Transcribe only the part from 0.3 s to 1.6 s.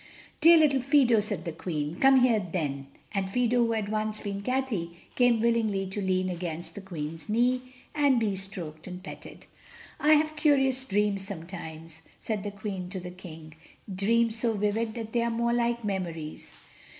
"Dear little Fido," said the